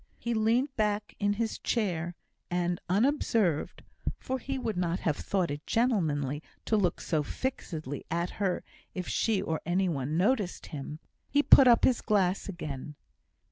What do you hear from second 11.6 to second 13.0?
up his glass again.